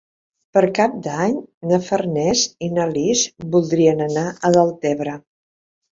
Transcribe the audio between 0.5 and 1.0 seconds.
Per Cap